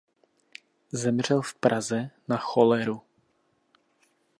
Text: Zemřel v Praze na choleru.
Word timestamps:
Zemřel 0.91 1.41
v 1.41 1.53
Praze 1.55 2.09
na 2.27 2.37
choleru. 2.37 3.01